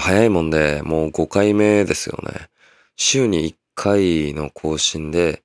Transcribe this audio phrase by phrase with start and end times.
[0.00, 2.48] 早いもんで、もう5回目ですよね。
[2.96, 5.42] 週に1回の更新で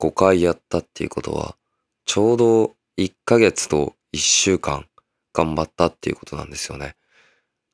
[0.00, 1.56] 5回やったっていうことは、
[2.06, 4.86] ちょうど1ヶ月と1週間
[5.32, 6.96] 頑張ったっていうことなんですよね。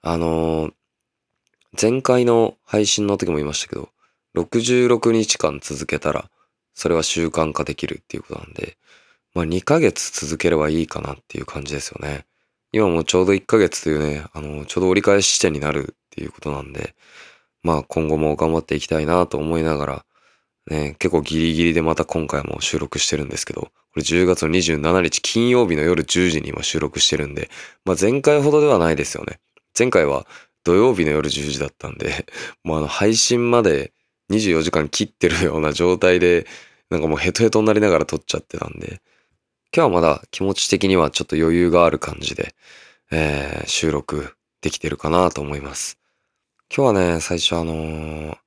[0.02, 0.72] あのー、
[1.80, 3.90] 前回の配信の時も言いましたけど、
[4.34, 6.30] 66日間続けたら、
[6.74, 8.76] それは習慣化できるっていうことなんで、
[9.34, 12.24] まあ2ヶ月続ければいいかなっていう感じですよね。
[12.72, 16.94] 今もちょうど1ヶ月というね、あの、ちょうど折り返し地点になるっていうことなんで、
[17.62, 20.04] まあ今後も頑張っていきたいなと思いながら、
[20.70, 27.50] ね、結構ギリギリでまた今回も収録してるんですけど、これ10月の27日金曜日の夜10時に今収録してるんで、
[27.84, 29.40] まあ前回ほどではないですよね。
[29.76, 30.26] 前回は
[30.64, 32.26] 土曜日の夜10時だったんで、
[32.62, 33.92] もうあの配信まで
[34.30, 36.46] 24時間切ってるような状態で、
[36.88, 39.00] なんかもうヘトヘトになりながら撮っちゃってたんで、
[39.72, 42.56] 今日はまだ気持ち的にはちょっと余裕がある感じで、
[43.12, 45.96] えー、収録できてるかなと思います。
[46.74, 48.38] 今日はね、最初あのー、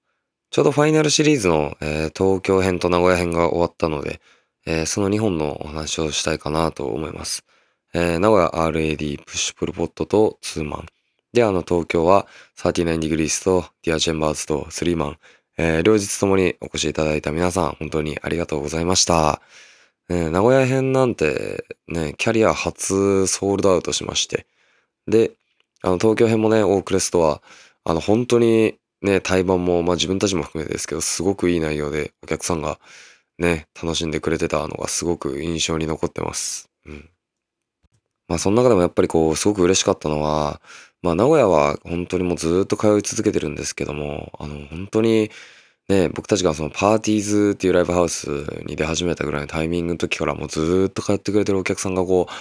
[0.51, 4.19] ちょうどファイナルシリーズの、えー、東京編と名古屋編が終わったので、
[4.65, 7.45] えー、その2本のお話をしたいかなと思います。
[7.93, 10.87] えー、名古屋 RAD PUSH PULL POT とツーマン。
[11.31, 12.27] で、あの東京は
[12.57, 15.17] 39 degrees と Dear Chambers とスリーマン。
[15.57, 19.41] えー、両日ともにお越しいただいた皆さん、本当にありがとうございました。
[20.09, 24.45] ね、名古屋編なんてね、キャリア初ソールドアウトしまして。
[25.07, 25.31] で、
[25.81, 27.41] あの東京編もね、オークレストは、
[27.83, 32.79] あの本当にね、対バンも、まあ自分たちも含めてですけど、すごくいい内容でお客さんが
[33.37, 36.69] ね、楽しんでくれてたのがすごく印象に残ってます。
[36.85, 37.09] うん。
[38.27, 40.61] まあその中でもやっぱりこう、すごく嬉しかったのは、
[41.01, 45.31] まあ名古屋は本当にもうずっと通い続けてるんですけども、あの本当に
[45.89, 48.27] ね、僕たちがそのパーティーズっていうライブハウス
[48.65, 52.33] に出始めたぐらいのタイミングの時からもうずっと通ってくれてるお客さんがこう、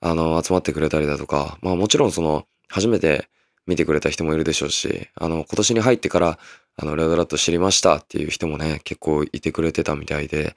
[0.00, 3.28] あの、集まってくれたりだとか、まあもちろんその、初めて
[3.66, 6.38] 見てくれた人もいるでしょうし、あの、今年に入ってから、
[6.76, 10.56] あの、レドラット知りましたっていう人もね、結構いてくれてたみたいで、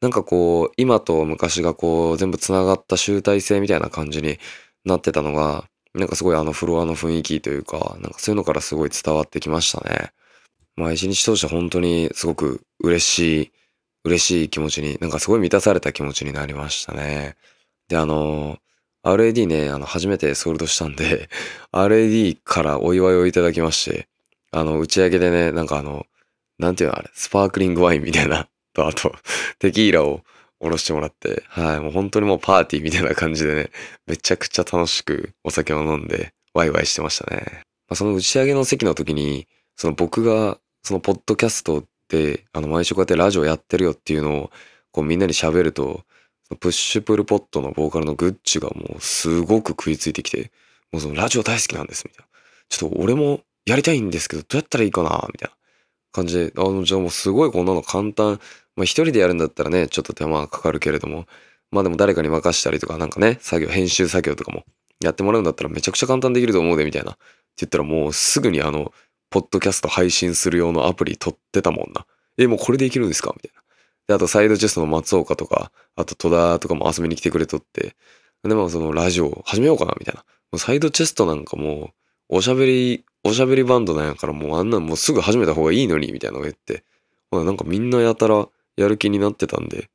[0.00, 4.38] なんかこう、今と昔がこう、全部繋がった集大成みたいな感じに
[4.84, 5.64] なってたのが、
[5.94, 10.12] なんかすごいあのフロアの雰囲気というか、なんかそういうのからすごい伝わってきましたね。
[10.80, 13.52] まあ一日通して本当にすごく嬉しい、
[14.04, 17.36] 嬉しい気持ちに、なんかすごい満たされた気持ちになりましたね。
[17.88, 18.58] で、あの、
[19.04, 21.28] RAD ね、あの、初めてソールドしたんで
[21.72, 24.08] RAD からお祝いをいただきまして、
[24.52, 26.06] あの、打ち上げでね、なんかあの、
[26.58, 29.14] なんていうのあれ、スパークリングワインみたいな、 と、あと、
[29.58, 30.22] テキーラを
[30.60, 33.70] おろしてもらって、はい、もう本当にもうパーティーみたいな感じでね、
[34.06, 37.64] めちゃくちゃ楽しくお酒を飲んで、ワイワイしてましたね。
[37.88, 44.50] まあ、その打ち上げの席の時に、その僕がそのポッドキャストで、あの、毎週こうやってラジオやってるよっていうのを、
[44.92, 46.04] こうみんなに喋ると
[46.50, 50.50] その、プッシュプルポットのボーカルのグッチがもうすごく食いついてきて、
[50.92, 52.30] もうそのラジオ大好きなんです、みたいな。
[52.68, 55.56] ちょっと俺もやりたいんですけど、どうやったらいいかな、みたいな
[56.12, 58.40] 感じで、あの、じゃあもうすごいこんなの簡単。
[58.76, 61.26] まあ一人でやるんだったらね、ちょっと手間がかかるけれども、
[61.70, 64.64] まあでも誰かに任したりとか、なんかね、作業、編集作業とかも
[65.02, 67.12] やってもらうんだったらめちゃくちゃ簡単できると思うで、みたいな。
[67.12, 67.20] って
[67.58, 68.92] 言ったらもうすぐにあの、
[69.30, 72.04] ポッドキャスト配信する用のアプリ取ってたもんな。
[72.36, 73.32] え、もうこれでいけるんですか？
[73.34, 73.62] みたいな。
[74.08, 77.94] で、あとサイドチェストの松岡とか、あと戸田とかも遊びに来てくれとって、
[78.42, 80.20] で、まあそのラジオ始めようかな、みたいな。
[80.52, 81.92] もうサイドチェストなんかも
[82.30, 86.84] う、おしゃべり、おしゃべりバンドなんやからもうあんなんもうすぐ始めた方がいいのに、みたいなのが言って、
[87.30, 89.86] ほなんかみんなやたらやる気になってたんで、い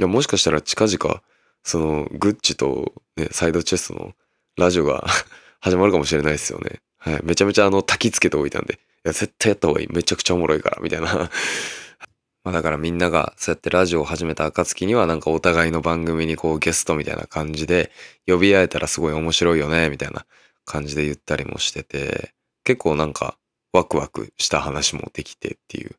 [0.00, 1.22] や、もしかしたら近々、
[1.62, 4.12] その、グッチと、ね、サイドチェストの
[4.58, 5.06] ラジオが
[5.60, 6.80] 始まるかもしれないですよね。
[7.04, 7.20] はい。
[7.24, 9.88] めちゃめちゃあの、焚き付けておいたんで、いや、絶対やった方がいい。
[9.88, 11.30] めちゃくちゃおもろいから、みたいな
[12.44, 17.92] まあだからみんながそうやってラジオを始めた暁にはなんかお互いの番組にこうゲストみたいな感じで
[18.26, 20.26] 呼び合えたらすごい面白いよね、みたいな
[20.64, 22.34] 感じで言ったりもしてて、
[22.64, 23.36] 結構なんか
[23.72, 25.96] ワクワクした話もできてっていう。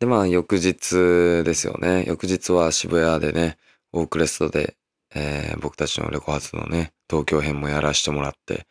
[0.00, 2.04] でまあ翌日ですよね。
[2.06, 3.56] 翌日は渋谷でね、
[3.92, 4.76] オークレストで、
[5.14, 8.66] えー、僕たちのレコ発のね、東京編もやらせてもらって、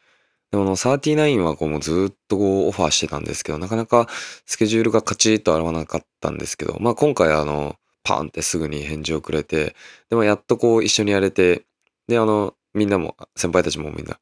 [0.55, 4.07] でも、39はこうもうずっとこうオファーしてたんですけど、なかなか
[4.45, 9.75] スケジュールがカチッと合わなかったんですけど、まあ今回あの、パンってすぐに返事をくれて、
[10.09, 11.65] でもやっとこう一緒にやれて、
[12.07, 14.17] で、あの、みんなも、先輩たちもみんな、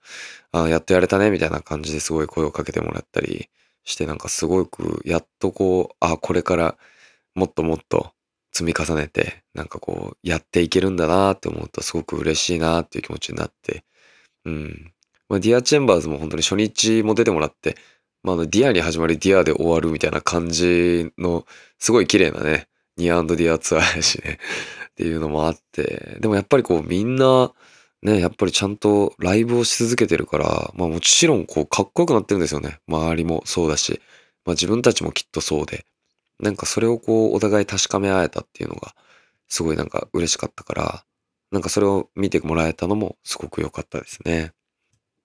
[0.54, 3.50] あやっとやれたね、みたいな感じですごい声をかけてもらったり
[3.84, 6.78] して、なんかすごく、やっとこう、あ、これから
[7.36, 8.12] もっともっと
[8.52, 13.84] 積み重ねて、なんかこう、やっていけるんだなって思うとすごく嬉しいなっていう気持ちになって、
[14.46, 14.94] うん。
[15.30, 17.75] まあ、 Dear Chambers も本当に初日も出てもらって、
[18.24, 21.46] まあ、あの、ディアに始まりディアで終わるみたいな感じの、
[21.80, 22.68] すごい綺麗なね、
[22.98, 24.40] ニアディアツアーやしね
[24.92, 27.52] っていうのもあって、でもやっぱりこうみんな、
[28.02, 32.80] ね、やっぱりちゃんとライブをし続けてるから、まあもちろんこうかっこよくなってるんですよね。
[32.88, 34.02] 周りもそうだし、
[34.46, 35.86] まあ自分たちもきっとそうで、
[36.40, 38.96] なんかそれをこうお互い確かめ合えたっていうのが、
[39.48, 41.06] すごいなんか嬉しかったから、
[41.52, 44.54] なんかそれを見てもらえたのもすごく良かったですね。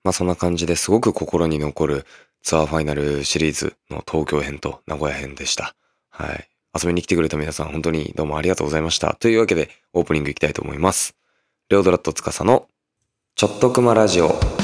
[0.08, 2.06] まあそんな感じですごく心に残る
[2.42, 5.74] ツアーファイナルシリーズの東京編と名古屋編でした。
[6.08, 6.48] はい。
[6.74, 9.16] 遊びに来てくれた皆さん本当にどうもありがとうございました。
[9.20, 11.14] というわけでオープニングいきたいと思います。
[11.68, 12.68] レオドラット司の
[13.34, 14.57] ちょっとくまラジオ。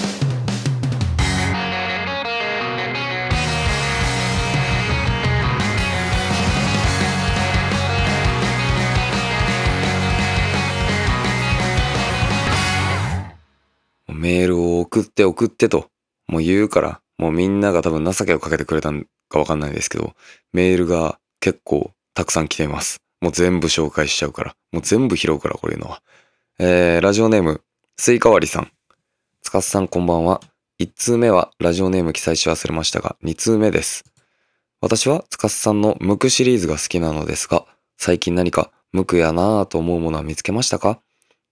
[14.24, 15.90] メールを送って送ってと、
[16.28, 20.14] もう言うから、もうみんなが多分情けをかけてくれたんかわかんないですけど、
[20.54, 23.02] メールが結構たくさん来ています。
[23.20, 24.56] もう全部紹介しちゃうから。
[24.72, 26.00] もう全部拾うから、こういうのは。
[26.58, 27.60] えー、ラジオネーム、
[27.98, 28.70] スイカ割りさん。
[29.42, 30.40] つかすさんこんばんは。
[30.80, 34.04] 1通目はラジオネーム記載し忘れましたが、2通目です。
[34.80, 37.66] 私はつかすさんのムクシリーズが好きなのですが、
[37.98, 40.98] 最近何か無垢やなぁと思うものは見つけましたか？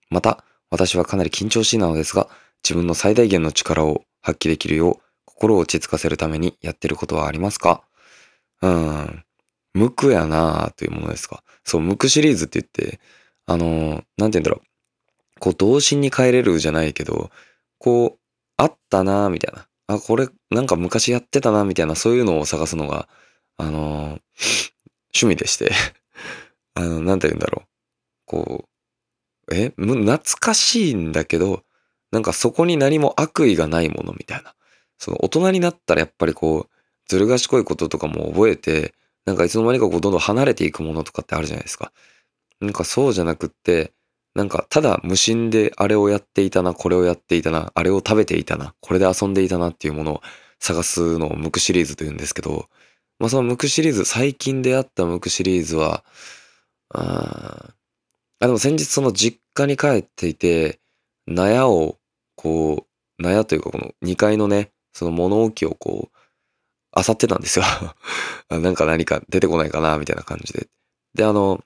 [0.08, 2.30] また、私はかなり緊張しいなのですが、
[2.64, 7.82] 自分の最大限の力を発揮できるよう、心を落ち着かせるためにやってることはありますか？
[8.62, 9.24] うん。
[9.74, 11.42] 無垢やなぁというものですか？
[11.64, 13.00] そう、無垢シリーズって言って、
[13.46, 15.40] あのーなんて言うんだろう。
[15.40, 17.30] こう、童心に帰れるじゃないけど、
[17.78, 18.20] こう、
[18.56, 19.66] あったなぁみたいな。
[19.88, 23.08] あ、これ、なんか昔やってたなみたいな、そういうのを探すのが、
[23.56, 24.20] あのー
[25.14, 25.72] 趣味でして。
[26.74, 27.68] あの、なんて言うんだろう。
[28.26, 28.68] こ
[29.48, 31.64] う、え、懐かしいんだけど、
[32.12, 34.54] なんかそこに何も悪意がないものみたいな。
[34.98, 36.70] その大人になったらやっぱりこう、
[37.08, 38.94] ずる賢いこととかも覚えて、
[39.26, 41.92] なんかいつの間にかこうどんどん離れていくものとかってあるじゃないですか。
[42.60, 43.92] なんかそうじゃなくって、
[44.34, 50.22] なんかただ無心であれをやっていたな、これをやっていたな、あれを食べていたな、これで遊んでいたなっていうものを
[50.58, 52.68] 探すのをムクシリーズと言うんですけど、
[53.18, 56.04] まあそのムクシリーズ、最近出会ったムクシリーズは、
[56.90, 57.74] あ
[58.40, 60.80] あ、でも先日その実家に帰っていて、
[61.26, 61.98] 納屋を
[62.42, 62.86] こ
[63.20, 66.16] う、納屋というかこの2階のね、その物置をこう、
[66.96, 67.64] 漁ってたんですよ。
[68.50, 70.68] なんか何か出てこないかな、みたいな感じで。
[71.14, 71.62] で、あの、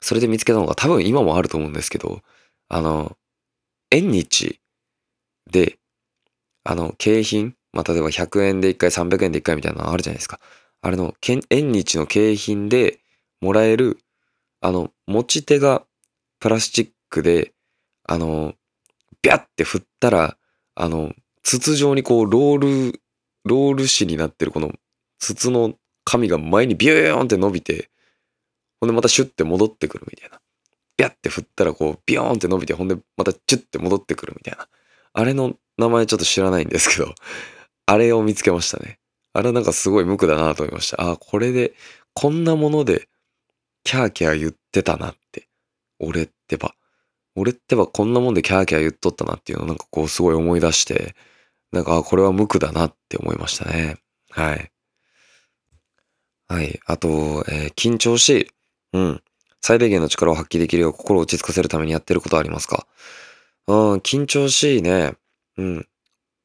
[0.00, 2.22] それで見つけたのが多分今もあると思うんですけど、
[2.68, 3.16] あの、
[3.90, 4.60] 縁日
[5.50, 5.78] で、
[6.64, 10.40] あの、景品、まあ、例えば100円で1回、300円で1回みたいなのあるじゃないですか。
[10.80, 13.00] あれの、縁日の景品で
[13.40, 13.98] もらえる、
[14.60, 15.84] あの、持ち手が
[16.40, 17.52] プラスチックで、
[18.04, 18.54] あの、
[19.22, 20.36] ビャって振ったら、
[20.74, 21.12] あの、
[21.42, 23.00] 筒状にこう、ロール、
[23.44, 24.72] ロール紙になってるこの
[25.18, 25.74] 筒の
[26.04, 27.90] 紙が前にビューンって伸びて、
[28.80, 30.40] ほんでまたシュッて戻ってくるみたいな。
[30.96, 34.68] ビャって振ったらこう、ビヨーンって伸びて、ほんでまたチュッて戻ってくるみたいな。
[35.12, 37.14] あれの名前ちょっと知らないんですけど、
[37.86, 38.98] あれを見つけましたね。
[39.32, 41.02] あれなんかすごい無垢だなと思いました。
[41.02, 41.74] ああ、これで、
[42.14, 43.08] こんなもので、
[43.84, 45.48] キャーキャー言ってたなって。
[45.98, 46.74] 俺ってば。
[47.38, 51.14] 俺ってばこんなもんでキャーキャー言っとったなっていうのをなんかこうすごい思い出して、
[51.70, 53.96] なんか、これは無垢だなって思いましたね。
[54.30, 54.70] はい。
[56.48, 56.80] はい。
[56.86, 57.08] あと、
[57.48, 58.50] えー緊張し。
[58.94, 59.22] うん。
[59.60, 62.86] 最大限の力を発揮できるよう心を落ち着かせるためにやってることはありますか？
[63.66, 65.12] うん、緊張しいね。
[65.58, 65.86] うん。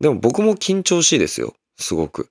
[0.02, 1.54] でも僕も緊張しいですよ。
[1.78, 2.30] すごく。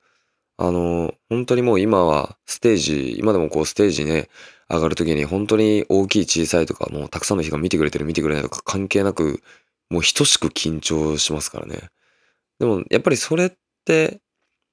[0.63, 4.29] あの、本当にもう今はステージ、今でもこうステージね、
[4.71, 9.43] 上がるときに本当に大きい小さいとか、もうたくさんの人が見てくれてる見てくれないとか関係なく、
[9.91, 11.91] もう等しく緊張しますからね。
[12.61, 13.53] でもやっぱりそれっ
[13.85, 14.21] て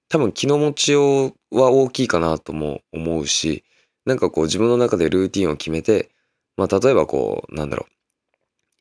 [0.09, 3.63] 多分気の持ちようは大きいかなとも思うし、
[4.05, 6.11] なんかこう自分の中でルーティンを決めて、
[6.55, 7.93] まあ例えばこう、なんだろう、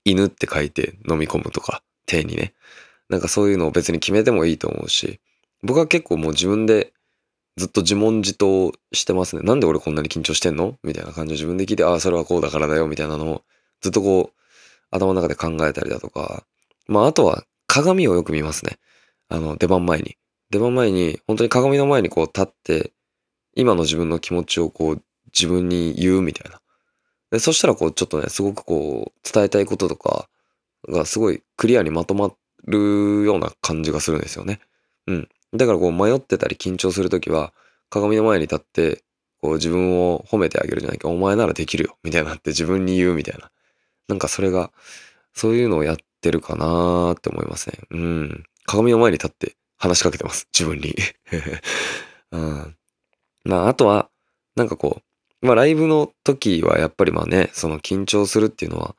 [0.05, 2.53] 犬って書いて飲み込むとか、手にね。
[3.09, 5.21] なんかそういうのを別に決めてもいいと思うし、
[5.63, 6.93] 僕は結構もう自分で
[7.59, 9.43] ずっと自問自答してますね。
[9.43, 10.79] なんで俺こんなに緊張してんの？
[10.83, 13.43] みたいな感じで自分で聞いて、ああ、それはこうだからだよ、みたいなのを
[13.81, 14.37] ずっとこう
[14.91, 16.45] 頭の中で考えたりだとか、
[16.87, 18.79] まああとは鏡をよく見ますね。
[19.29, 20.17] あの、出番前に。
[20.51, 22.93] 出番前に、本当に鏡の前にこう立って、
[23.55, 25.03] 今の自分の気持ちをこう
[25.35, 26.61] 自分に言うみたいな。
[27.31, 30.29] で、そしたらこうちょっとね、すごくこう伝えたいこととか
[30.89, 32.31] がすごいクリアにまとま
[32.65, 34.61] るような感じがするんですよね。
[35.07, 35.29] うん。
[35.55, 37.53] だからこう迷ってたり緊張するときは、
[37.91, 39.05] 鏡の前に立って、
[39.41, 43.51] こう自分を褒めてあげるじゃないか、お前ならできるよ、みたいなって自分に言うみたいな。
[44.09, 44.73] なんかそれが、
[45.33, 47.79] そういうのをやってるかなーって思いますね。
[47.91, 48.45] うん。
[48.67, 50.49] 鏡の前に立って話しかけてます。
[50.53, 50.95] 自分に。
[52.33, 52.77] うん。
[53.45, 54.11] まあ、あとは、
[54.57, 58.97] なんかこう、まあライブの時はやっぱりまあね、その緊張するっていうのは、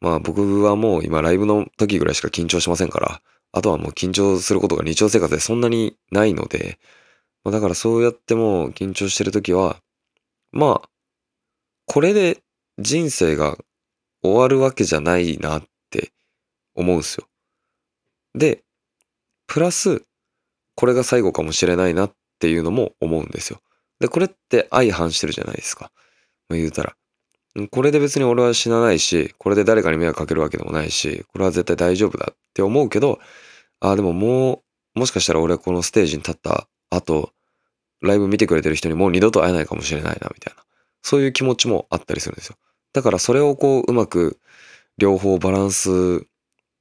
[0.00, 3.20] まあ僕はもう今ライブの時ぐらいしか緊張しませんから、
[3.52, 6.78] あとはもう緊張することが日常生活でそんなにないので、
[7.44, 9.76] だからそうやっても緊張してる時は、
[10.52, 10.88] まあ、
[11.86, 12.38] これで
[12.78, 13.58] 人生が
[14.22, 16.12] 終わるわけじゃないなって
[16.74, 17.26] 思うんすよ。
[18.34, 18.62] で、
[19.46, 20.02] プラス、
[20.76, 23.60] これが最後かもしれないなっていうのも思うんですよ。
[24.00, 25.90] で、これって相反してるじゃないですか。
[26.48, 26.96] 言うたら。
[27.70, 33.18] これで別に俺は死なないし、これで誰かに迷惑かけるわけでもないし、これは絶対大丈夫だって思うけど、
[33.80, 34.62] ああ、でもも
[34.96, 37.32] う、もしかしたら俺はこのステージに立った後、
[38.00, 40.62] ライブ見てくれてる人にもう二度と会えないかもしれないな、みたいな。
[41.02, 42.56] そういう気持ちもあったりするんですよ。
[42.92, 44.38] だからそれをこう、うまく
[44.96, 46.26] 両方バランス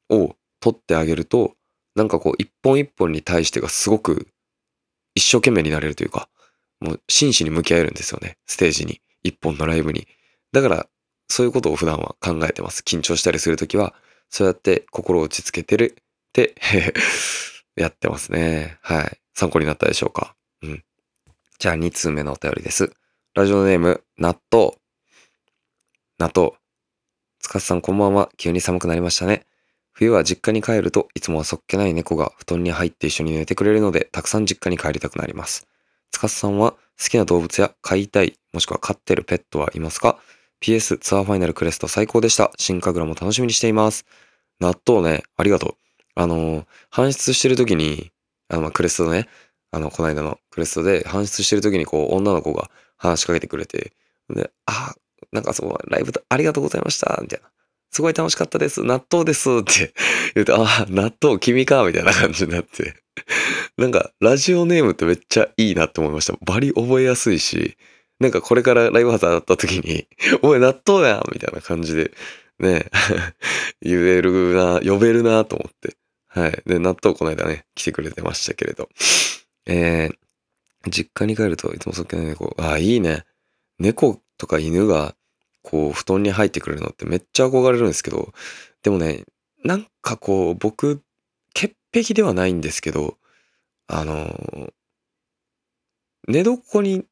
[0.10, 1.56] を取ってあげると、
[1.96, 4.28] なんかこう、一本一本に対してがすごく
[5.16, 6.30] 一生懸命になれるというか、
[6.80, 8.38] もう真摯に向き合えるんですよね。
[8.46, 9.02] ステージに。
[9.24, 10.08] 一本のライブに。
[10.52, 10.88] だから、
[11.30, 12.82] そういうことを普段は考えてます。
[12.86, 13.94] 緊張したりするときは、
[14.30, 16.04] そうやって心を落ち着けてるっ
[16.34, 16.56] て
[17.76, 18.78] やってますね。
[18.82, 19.20] はい。
[19.34, 20.36] 参考になったでしょうか？
[20.62, 20.84] うん。
[21.60, 22.92] じゃあ、2通目のお便りです。
[23.34, 24.74] ラジオネーム、納豆。
[26.20, 26.54] 納豆。
[27.40, 28.30] つかさんこんばんは。
[28.38, 29.46] 急に寒くなりましたね。
[29.94, 35.68] 冬は実家に帰るといつもはそっけない猫が布団に入って一緒に寝てくれるので、たくさん実家に帰りたくなります。
[36.12, 40.20] つかさんは好きな動物や飼いたい、もしくは飼ってるペットはいますか？
[40.62, 42.52] PS ツアーファイナルクレスト最高でした。
[42.58, 44.06] 新神楽も楽しみにしています。
[44.60, 45.76] 納豆ね、ありがとう。
[46.16, 48.12] あの、搬出してる時に、
[48.48, 49.28] あの、まクレストね、
[49.72, 53.94] あの、この間のクレストで搬出してる時にこう、女の子が話しかけてくれて、
[54.30, 54.94] で、あ、
[55.32, 57.50] なんかそう、ライブありがとうございました、みたいな。
[57.90, 58.84] すごい楽しかったです。
[58.84, 59.94] 納豆ですって
[60.36, 62.96] 言うと、あ、納豆君か、みたいな感じになって
[63.78, 66.38] なんか、ラジオネームってめっちゃいいなって思いました。
[66.46, 67.78] バリ覚えやすいし、
[68.22, 70.08] なんかこれからライブハウス当たった時に、
[70.44, 72.12] おい、納豆やみたいな感じで、
[72.60, 72.86] ね、
[73.82, 75.98] 言えるな、呼べるなと思って。
[76.28, 76.62] はい。
[76.68, 78.90] で、納豆この間ね、来てくれてましたけれど。
[79.66, 82.56] えー、実家に帰るといつもそっけない猫。
[82.60, 83.26] ああ、いいね。
[83.80, 85.16] 猫とか犬が、
[85.64, 88.34] こう、布団に入ってくれるのってめっちゃ憧れるんですけど、
[88.84, 89.26] でもね、
[89.64, 91.02] なんかこう、僕、
[91.56, 93.18] 潔癖ではないんですけど、
[93.88, 94.72] あの
[96.28, 97.04] 寝床に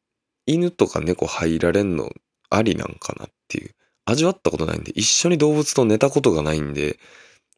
[0.50, 2.12] 犬とか猫入られんの
[2.50, 3.76] ありなんかなっていう。
[4.06, 7.00] 味わったことないんで、一緒に動物と寝たことがないんで、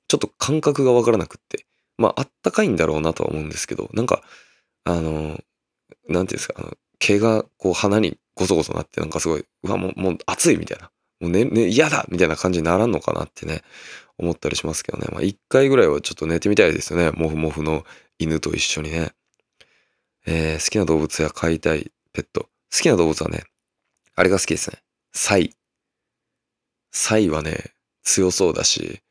[0.08, 1.66] ちょっと感覚がわからなくって。
[1.98, 4.22] まあ、あったかいんだろうなとは思うんですけど、なんか、
[4.84, 5.40] あの、なんて
[6.10, 10.92] いうんですか、あの、毛がこう鼻にゴソゴソなって、なんかすごい、うわ、もう、もう暑いみたいな。
[11.22, 13.62] もうね、ね、嫌だみたいな感じにならんのかなってね、
[14.18, 15.08] 思ったりしますけどね。
[15.12, 17.12] まあ、一回ぐらいはちょっと寝てみたいですよね。
[17.12, 17.86] もふもふの
[18.20, 19.14] 犬と一緒にね。
[20.26, 22.50] えー、好きな動物や飼いたいペット。
[22.74, 23.44] 好きな動物はね、
[24.16, 24.78] あれが好きですね。
[25.14, 25.56] サイ。
[26.92, 27.74] サイはね、
[28.04, 29.02] 強そうだし、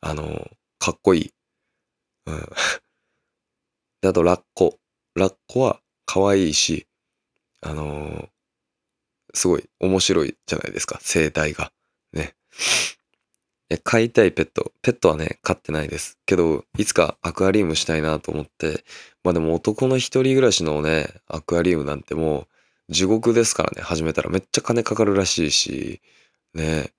[0.00, 1.30] あの、かっこいい。
[2.26, 2.48] うん。
[4.00, 4.78] で、あと、ラッコ。
[5.14, 6.86] ラッコは可愛いし、
[7.62, 8.28] あの
[9.34, 10.98] すごい面白いじゃないですか。
[11.02, 11.72] 生態が。
[12.12, 12.34] ね。
[13.84, 14.72] 飼いたいペット。
[14.82, 16.18] ペットはね、飼ってないです。
[16.26, 18.84] けど、いつかアクアリウムしたいなと思って。
[19.22, 22.48] まあでも男の一人暮らしのね、アクアリウムなんてもう、
[22.90, 26.02] 地獄ですからね、始めたらめっちゃ金かかるらしいし、
[26.54, 26.92] ね。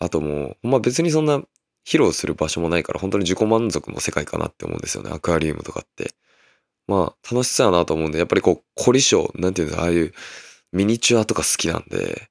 [0.00, 1.38] あともう、まあ別にそんな
[1.86, 6.14] 披露する場所もないから、本当に自己満足の世界かなって思うんですよね、アクアリウムとかって。
[6.86, 10.12] まあ楽しそうやなと思うんで、やっぱりこう、凝り性、なんていうんですか、ああいう
[10.72, 12.28] ミニチュアとか好きなんで、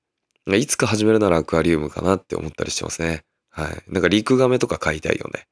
[0.55, 3.23] いつか始めるならアクアリウムかなって思ったりしてますね。
[3.49, 3.83] はい。
[3.87, 5.47] なんかリクガメとか飼いたいよね。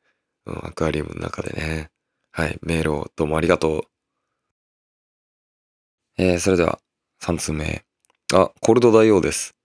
[0.46, 1.90] うん、アクアリウムの中でね。
[2.32, 2.58] はい。
[2.62, 3.84] メールをどうもありがとう。
[6.18, 6.80] えー、それでは、
[7.26, 7.84] 3通目。
[8.36, 9.56] あ、コルド大王です。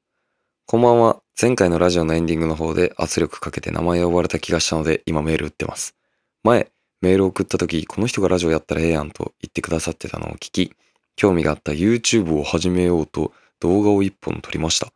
[0.65, 1.21] こんばんは。
[1.39, 5.95] 前回のラジオのエンディングの方で圧力かけて名前を呼ばれた気がしたので、今メール打ってます。
[6.43, 10.73] 前、メールを送った時、この人がラジオやったらええやんと言ってくださってたのを聞き、
[11.17, 14.91] 興味があった YouTube を始めようと動画を1本撮りました。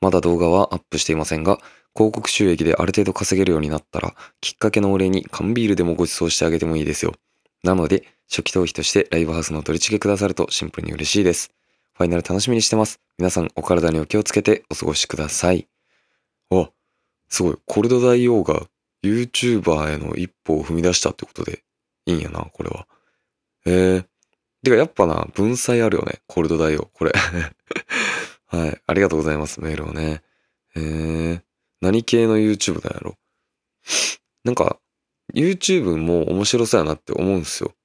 [0.00, 1.58] まだ動画はアップしていませんが、
[1.94, 7.12] 広告収益である程度稼げるようになったら、きっかけのお礼に缶ビールでもご馳走してあげてもいいですよ。
[7.64, 11.57] なので、初期投資としてライブハウスの取り付けくださるとシンプルに嬉しいです。
[11.98, 13.00] ファイナル楽しみにしてます。
[13.18, 15.66] 皆さんお体にお気をつけてお過ごしください。
[16.48, 16.70] あ、
[17.28, 17.56] すごい。
[17.66, 18.68] コルド大王が
[19.02, 21.64] YouTuber への一歩を踏み出したってことで
[22.06, 22.86] いいんやな、これは。
[23.66, 24.04] へえ。
[24.62, 26.20] てかやっぱな、文才あるよね。
[26.28, 26.88] コルド大王。
[26.92, 27.10] これ
[28.46, 28.80] はい。
[28.86, 29.60] ありがとうございます。
[29.60, 30.22] メールをね。
[30.76, 31.42] へえ。
[31.80, 33.16] 何系の YouTube なんやろ？
[34.44, 34.78] なんか、
[35.34, 37.72] YouTube も面白そうやなって思うんすよ。
[37.74, 37.76] っ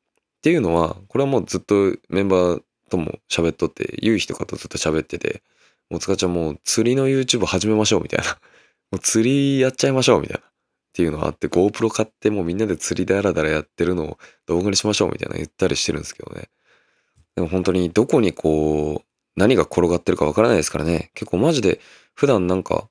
[0.44, 2.64] ていうのは、これはもうずっとメンバー
[2.94, 5.42] とも喋っとって、ゆうひとかとずっと喋ってて、
[5.90, 8.26] もうつかちゃんもう釣りの YouTube 始めましょうみたいな。
[8.92, 10.52] もう釣りやっちゃいましょうみたいなっ
[10.94, 16.50] ていうのはあって GoPro 買ってもうみんなで釣りであらだらやってるのを動画にしましょうみたいな言ったりしてるんですけどね。
[17.36, 21.10] でも本当にどこにこう何が転がってるかわからないですからね。
[21.16, 21.80] 結構マジで
[22.14, 22.88] 普段なんか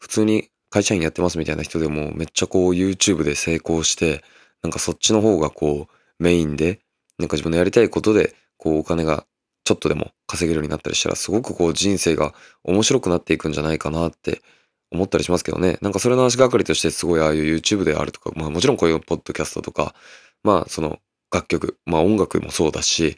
[0.00, 4.24] 普通に会社員やってますみたいな人でもめっちゃこう YouTube で成功して
[4.62, 6.80] なんかそっちの方がこうメインで
[7.18, 9.26] なんか自分のやりたいことでこうお金が
[9.64, 14.42] ちょっとでも稼げるようになったりしたらすごくこう人生が面白くなっていくんじゃないかなって
[14.90, 15.78] 思ったりしますけどね。
[15.80, 19.94] なんかそれの足がかりとしてすごいああいう YouTube であるとか、まあもちろんこういうポッドキャストとか、
[20.42, 21.00] まあその
[21.32, 23.16] 楽曲、まあ音楽もそうだし、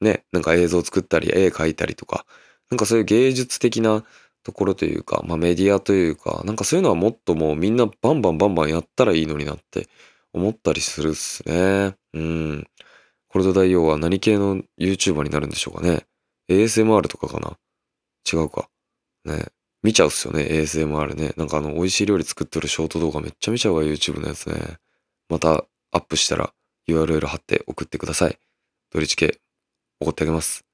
[0.00, 2.24] ね、なんか映像作ったり絵描いたりとか、
[2.70, 4.04] なんかそういう芸術的な
[4.44, 9.88] ところというか、まあメディアというか、なんかそういうのはもっともうみんなバンバンバンバンやったらいいのになって
[10.32, 11.96] 思ったりするっすね。
[12.14, 12.66] うん。
[13.30, 16.04] コルド大王は何系の YouTuber になるんでしょうかね。
[16.48, 17.56] ASMR とかかな
[18.30, 18.68] 違うか。
[19.24, 19.46] ね。
[19.84, 21.32] 見ちゃうっすよね、ASMR ね。
[21.36, 24.78] なんかあの、美味しい料理作ってるショート動画めっちゃ見ちゃうわ、YouTube のやつね。
[25.28, 26.52] またアップしたら
[26.88, 28.36] URL 貼って送ってください。
[28.92, 29.38] ドリチケ、
[30.00, 30.64] 送ってあげます。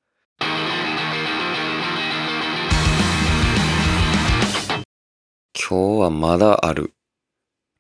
[5.68, 6.94] 今日はまだある。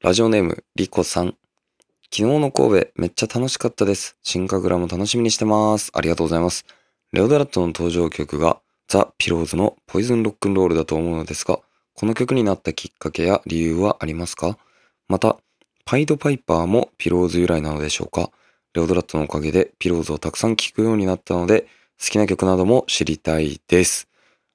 [0.02, 1.34] ラジオネーム、リコさん。
[2.08, 4.16] 昨日の神戸、めっちゃ楽しかったです。
[4.22, 5.90] 新神楽も楽しみにしてます。
[5.92, 6.64] ありがとうございます。
[7.12, 11.58] レオドラットの登場曲が、ザ・ピローズのポイズンロックンロールだと思うのですが、
[11.94, 14.56] この曲になったきっかけや理由はありますか？
[15.08, 15.36] また、
[15.84, 18.30] パイドパイパーもピローズ由来なのでしょうか？
[18.72, 21.62] レオドラットのおかげでピローズをたくさん聴くようになったので、
[22.00, 24.08] 好きな曲なども知りたいです。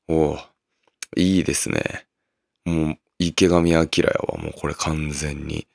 [0.08, 0.38] おお、
[1.18, 2.06] いいですね。
[2.66, 5.68] もう、池上彰やわ、もうこれ完全に。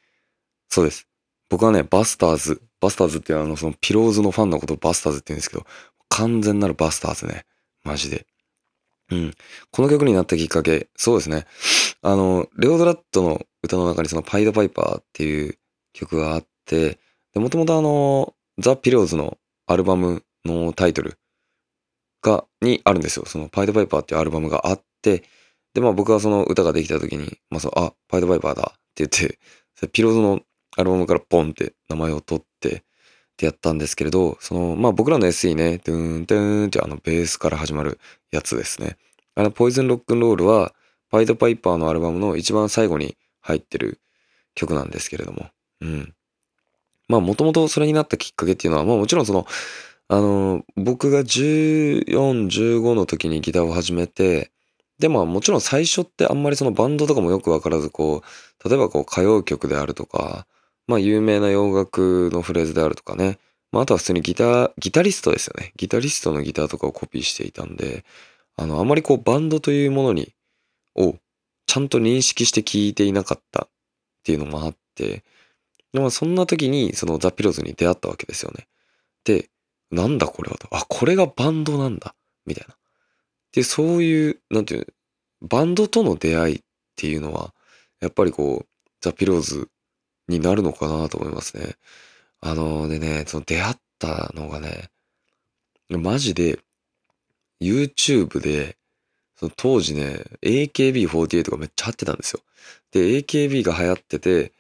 [0.69, 1.07] そうです。
[1.49, 5.67] 僕はね、バスターズ、バスターズってあの、そのピローズのファンのことをバスターズって言うんですけど、
[6.09, 7.45] 完全なるバスターズね。
[7.85, 8.27] マジで。
[9.11, 9.35] うん。
[9.71, 11.47] この曲になったきっかけ、そうですね。
[12.03, 15.59] あの、レオドラットの歌の中にそのパイドパイパーっていう
[15.93, 16.99] 曲があって、
[17.33, 21.19] で、もともとあの、ザ・ピローズのアルバムのタイトル
[22.23, 23.27] が、にあるんですよ。
[23.27, 25.25] そのパイドパイパーっていうアルバムがあって、
[25.75, 30.41] で、まあ僕はその歌ができた時に、まあそう、あ、パイドパイパーだって言って、ピローズの
[30.77, 32.85] アルバムからポンって名前を取って、
[33.37, 38.97] ってやったんですけれど、その、まあ僕らの SE ね、ドゥーン、ドゥーンってあのベースから始まるやつですね。
[39.35, 40.75] あの、ポイズンロックンロールは、
[41.11, 44.01] パイドパイパーのアルバムの一番最後に入ってる
[44.55, 45.51] 曲なんですけれども。
[45.83, 46.15] うん。
[47.09, 49.47] まあもともとそれになったきっかけっていうのは、まあもちろんその、
[50.09, 54.51] あの、僕が14、15の時にギターを始めて、
[54.99, 58.23] でまあもちろん最初ってあんまりそのバンドとかもよくわからずこ
[58.65, 60.47] う、例えばこう歌謡曲であるとか、
[60.87, 63.39] まあ有名な洋楽のフレーズであるとかね。
[63.73, 65.73] まああとは普通にギター、ギタリストですよね。
[65.77, 68.05] ギタリストのギターとかをコピーしていたんで、
[68.57, 70.35] あの、あまりこうバンドというものに、
[70.95, 71.17] を
[71.67, 73.69] ちゃんと認識して聞いていなかったっ
[74.23, 75.25] ていうのもあって、
[75.93, 78.67] でもそんな時にそのザ・ピローズに出会ったわけですよね。
[79.25, 79.51] で、
[79.91, 80.69] なんだこれはと。
[80.71, 82.15] あ、これがバンドなんだ。
[82.47, 82.77] みたいな。
[83.53, 84.87] で、そういう、なんていう、
[85.43, 86.61] バンドとの出会いっ
[86.97, 87.55] ていうのは、
[88.01, 88.67] やっぱりこう、
[89.01, 89.69] ザ・ピローズ
[90.29, 91.77] になるのかなと思いますね。
[92.41, 94.91] あのでね、その出会ったのがね、
[95.89, 96.59] マジで
[97.61, 98.77] YouTube で、
[99.37, 102.41] その当時ね、AKB48 がめっちゃ流行ってたんですよ。
[102.93, 104.53] で、AKB が流行ってて、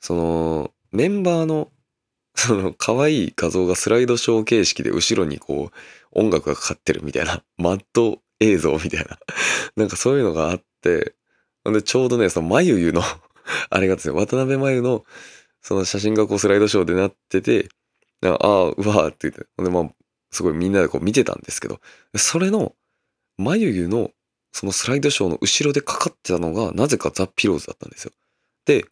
[0.00, 1.70] そのメンバーの
[2.36, 5.76] その可愛い画像がスライドショー形式で後ろにこう
[6.12, 9.18] 音楽がかかってるみたいな、マット映像みたいな、
[9.76, 11.14] なんかそういうのがあって、
[11.64, 13.02] で、ちょうどね、その眉ゆの
[13.70, 15.04] あれがですね、渡辺真由の、
[15.62, 17.68] その写真がこうスライドショーでなってて、
[18.22, 19.90] ああ、うわーって言って、で、まあ、
[20.30, 21.80] すごいみんなでこう見てたんですけど、
[22.16, 22.74] それの、
[23.38, 24.10] 眉毛の、
[24.52, 28.12] そのスライドショーの後ろでかかってたのが、なぜかザ・ピローズだったんですよ。
[28.64, 28.86] で、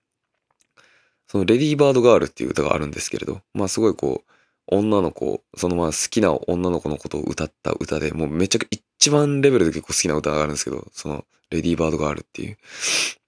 [1.26, 4.30] そのレディーバードガールっていう歌があるんですけれど、まあすごいこう、
[4.66, 12.56] 女の子、そのまあ好きな女の子のことを歌った歌で、もうめちゃくちゃ一番レベルで結構好きな歌があるんですけど、そのレディーバードガールっていう。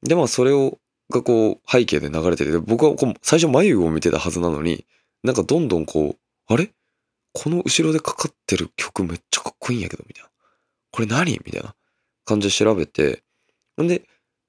[0.03, 0.79] で、まあそれを
[1.11, 4.85] がこう背景で流れてて、僕はこう最初眉を見てたはずなのに、
[5.23, 6.71] なんかどんどんこう、あれ？
[7.33, 10.31] この後ろでかかってる曲めっちゃかっこいいんやけど、みたいな。
[10.91, 11.33] これ何？
[11.45, 11.75] みたいな
[12.25, 13.23] 感じで調べて、
[13.81, 14.03] んで、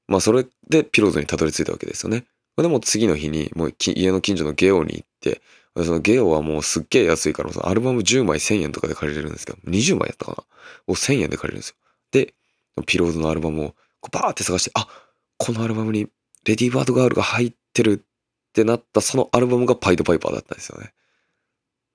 [0.08, 2.24] まあそれでピローズにたどり着いたわけですよね。
[2.56, 5.42] でも次の日にもう家の近所のゲオに行って、
[5.76, 10.44] そのゲオはもうすっげえ安いから、そのアルバム10枚1000円とかで借りれるんですけど、20枚やったかな？
[10.88, 11.76] を1000円で借りるんですよ。
[12.12, 12.34] で、
[12.86, 14.88] ピローズのアルバムをこうバーって探して、あ、
[15.38, 16.08] このアルバムに
[16.48, 20.94] レディーバードガールが入ってるってなったそのアルバムがパイドパイパーだったんですよね。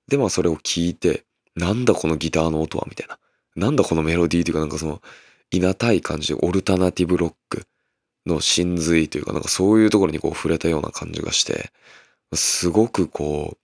[0.07, 3.19] で、まあそれを聞いて、なんだこのギターの音はみたいな。
[3.55, 5.01] なんだこのメロディーっていうかなんかその、
[5.51, 7.67] いなたい感じでオルタナティブロック。
[8.25, 11.71] の真髄というか、なんかそういうところにこう触れたような感じがして、
[12.33, 13.57] すごくこ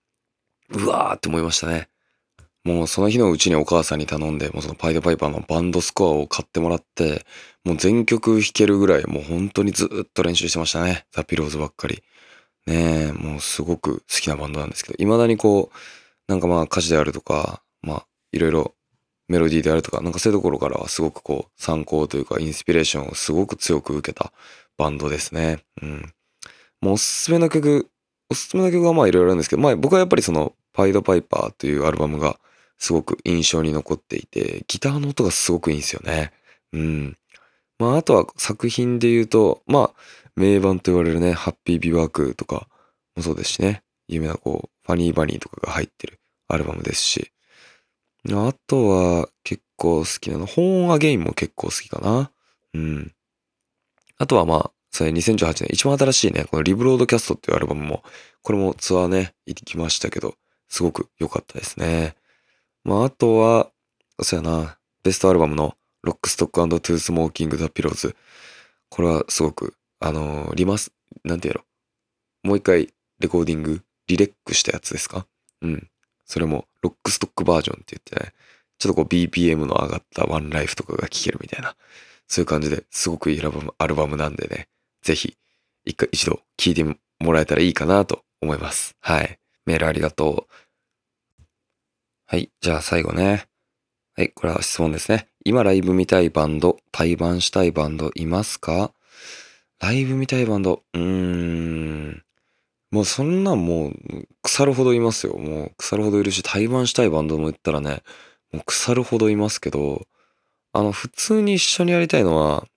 [0.70, 1.89] う、うわーって思いましたね。
[2.70, 7.26] もうその日のうちにお母さんに頼んで、もうそのパイドパイパーのバンドスコアを買ってもらって、
[7.66, 11.06] もう全曲弾けるぐらい、もう本当にずっと練習してましたね。
[11.12, 12.04] ザ・ピローズばっかり。
[12.68, 15.78] ねえ、もうすごく好きなバンドなんですけど、未だにこう、
[16.28, 18.76] なんかまあ歌詞であるとか、まあいろいろ
[19.28, 24.32] メロディーであるとか、なんかそういうところからはすごくこう参考というかインスピレーションをすごく強く受けた
[24.78, 25.64] バンドですね。
[25.82, 26.14] うん。
[26.82, 27.90] もうおすすめの曲、
[28.30, 32.40] おすすめの曲はまあいろいろあるんですけど、まあ僕はやっぱりそのパイドパイパーというアルバムが
[32.80, 36.32] すごく印象に残っていて、ギターの音がすごくいいんですよね。
[36.74, 37.18] うん。
[37.78, 40.00] まああとは作品で言うと、まあ
[40.36, 42.68] 名盤と言われるね、ハッピービワークとか
[43.16, 47.32] もそうですしね、有名なこう、ファニーバニーとかが入ってるアルバムですし、
[48.32, 52.32] あとは結構好きなの、ホーンアゲインも結構好きかな。
[52.74, 53.14] うん。
[54.18, 58.04] あとはまあ、それ2018年一番新しいね、この REBROADCAST っていうアルバムも、
[58.42, 60.36] これもツアーね、行きましたけど、
[60.68, 62.16] すごく良かったですね。
[62.84, 63.72] まあ、あとは、
[64.22, 68.16] そうやな、ベストアルバムの ROCK STOCK & TOO SMOKING THE PILLOWS。
[68.90, 70.92] これはすごく、あのー、リマス、
[71.24, 71.62] なんていうの
[72.44, 75.28] もう一回レコーディング、リレックしたやつですか？
[75.62, 75.90] うん。
[76.26, 78.34] それも、 ROCK STOCK バージョンって言ってね、
[78.78, 81.76] ちょっとこう BPM の上がったワンライフとかが聴けるみたいな、
[82.28, 84.68] そういう感じですごくいいアルバムアルバムなんでね、
[85.02, 85.36] ぜひ、
[85.86, 88.96] 一回一度聴いてもらえたらいいかなと思います。
[89.02, 89.40] はい。
[89.66, 90.54] メールありがとう。
[92.32, 92.52] はい。
[92.62, 93.48] じゃあ最後ね。
[94.16, 94.30] はい。
[94.30, 95.30] これは質問ですね。
[95.46, 98.94] 今ライブ見たいバンド、対バンしたいバンドいますか？
[99.80, 102.24] ライブ見たいバンド、うーん。
[102.92, 103.94] もうそんなんもう
[104.44, 105.40] 腐るほどいますよ。
[105.40, 108.04] もう腐るほどいるし、対バンしたいバンドも言ったらね、
[108.54, 110.06] もう腐るほどいますけど、
[110.72, 112.68] あの、普通に一緒にやりたいのは、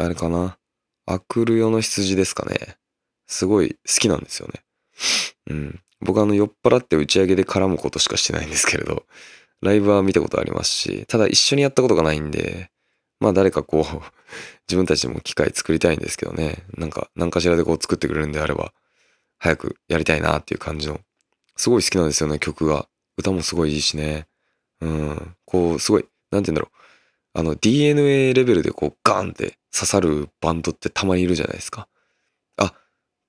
[0.00, 0.56] あれかな。
[1.04, 2.78] アクルヨの羊ですかね。
[3.26, 4.62] すごい好きなんですよね。
[5.50, 5.80] うん。
[6.04, 9.04] 僕あの酔っ払って打ち上げで絡むことしかしてないんですけれど、
[9.62, 12.70] ライブは見たことありますし、ただ一緒にやったことがないんで、
[13.20, 13.84] まあ誰かこう、
[14.68, 16.64] 自分たちでも機会作りたいんですけどね。
[16.76, 18.72] なんか、何かしらでこう作ってくれるんであれば、
[19.38, 21.00] 早くやりたいなっていう感じの、
[21.56, 22.88] すごい好きなんですよね、曲が。
[23.16, 24.26] 歌もすごいいいしね。
[24.80, 25.36] うん。
[25.44, 27.38] こう、すごい、なんて言うんだろう。
[27.40, 31.88] あの、DNA レベルでこう、ガーンって刺さるバンドってたまにいるじゃないですか。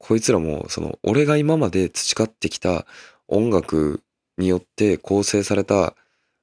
[0.08, 2.86] こいつらも、その、俺が今まで培ってきた
[3.28, 4.04] 音楽
[4.38, 5.96] によって構成された、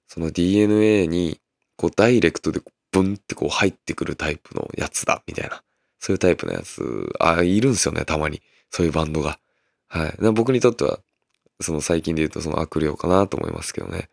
[0.08, 1.40] その DNA に、
[1.76, 5.62] こう、ダイレクトでブンってこう入ってくるタイプのやつだ、みたいな。
[6.00, 8.42] そういうタイプのやつ、あ、いるんすよね、たまに。
[8.70, 9.38] そういうバンドが。
[9.86, 10.32] はい。
[10.32, 10.98] 僕にとっては、
[11.60, 14.08] その最近で言うとその悪霊かなと思いますけどね。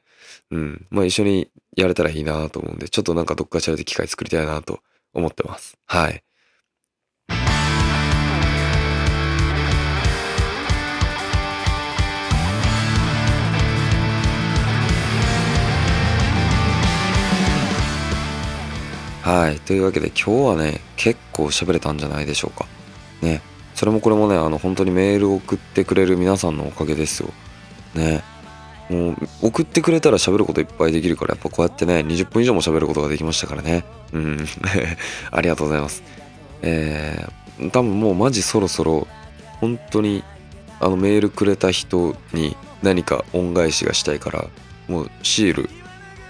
[0.51, 0.85] うん。
[0.91, 4.81] まあ一緒にやれたらいいなと思うんで、ちょっとなんかどっかしらで機会作りたいなと
[5.13, 5.77] 思ってます。
[5.87, 6.23] はい。
[19.29, 19.59] はい。
[19.59, 22.65] というわけで今日はね、結構喋れたんじゃないでしょうか。
[23.21, 23.43] ね。
[23.75, 27.29] それもこれもね、あの、本当にメールを送ってくれる皆さんのおかげですよ。
[27.93, 28.23] ね。
[28.89, 33.85] もう、送ってくれたら喋ることいっぱいできるから、やっぱこうやってね、20分以上も喋ることができましたからね。
[34.13, 34.47] うん。
[35.29, 36.01] ありがとうございます。
[36.63, 39.07] えー、多分もうマジそろそろ、
[39.61, 40.23] 本当に、
[40.79, 44.47] あの、メールくれた人に何か恩返しがしたいから、
[44.87, 45.69] もうシール、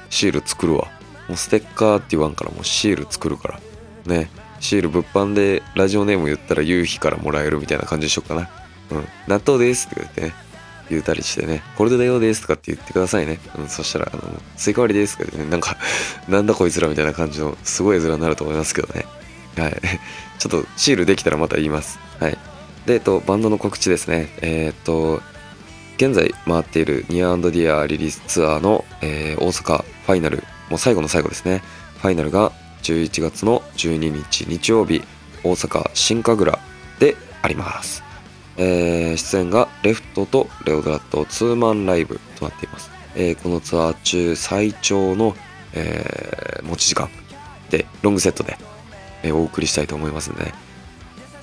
[0.10, 0.99] シール作るわ。
[1.30, 3.60] もうステッカーって言わんからもうシール作るから。
[4.06, 4.30] ね。
[4.60, 8.50] シール物販でラジオネーム言ったら夕日からもらえるみたいな感じでしょうかな。
[8.92, 9.08] うん。
[9.28, 10.34] 納豆ですって言ってね、
[10.90, 13.40] 言うたりしてね、これでだよですとかって言ってくださいね。
[13.58, 14.24] うん、そしたら、あの、
[14.58, 15.78] スイカ割りですとか言ってね、なんか、
[16.28, 19.06] なんだこいつらみたいな感じの、すごい絵面になると思いますけどね。
[19.58, 19.78] はい。
[20.40, 22.00] ちょっとシールできたらまた言います。
[22.20, 22.38] はい。
[22.86, 24.30] で、えっと、バンドの告知ですね。
[24.42, 25.22] えー、っと、
[25.98, 31.62] 現在回っているニアディアリリースツアーの、えー、大阪ファイナル、もう最後の最後ですね。
[32.02, 32.52] ファイナルが
[32.84, 35.04] 11月の12日日曜日
[35.44, 36.60] 大阪新神楽
[37.00, 38.04] であります、
[38.58, 45.36] えー、出演がレフトとレオドラットツーマンライブとなっています、えー、このツアー中最長の、
[45.74, 47.10] えー、持ち時間
[47.70, 48.58] でロングセットで、
[49.24, 50.54] え、お送りしたいと思いますんでね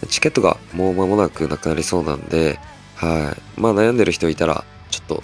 [0.08, 2.58] チケットがもう間もなくなくなりそうなんで
[2.96, 3.60] はい。
[3.60, 5.22] まあ悩んでる人いたらちょっと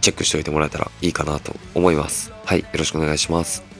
[0.00, 3.70] チェックしておいてもらえたらいいかなと思いますはいよろしくお願いします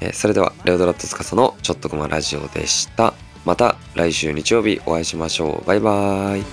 [0.00, 3.14] えそれでは、レオドラット司のちょっとごまラジオでした。
[3.44, 5.66] また来週日曜日お会いしましょう。
[5.66, 6.44] バイバーイ。